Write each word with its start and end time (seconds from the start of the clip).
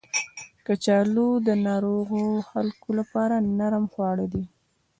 کچالو 0.65 1.27
د 1.47 1.49
ناروغو 1.67 2.23
خلکو 2.49 2.89
لپاره 2.99 3.35
نرم 3.59 3.85
خواړه 3.93 4.25
دي 4.33 4.43